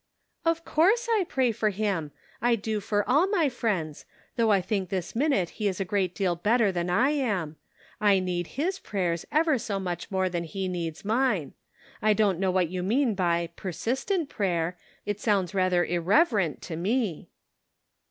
[0.51, 2.09] "Of course I pray for him;
[2.41, 6.15] I do for all my friends, though I think this minute he is a great
[6.15, 7.57] deal better than I am;
[7.99, 11.53] I need his prayers ever so much more than he needs mine.
[12.01, 14.75] I don't know what you mean by 'persistent prayer.'
[15.05, 17.29] It sounds rather irreverent to me."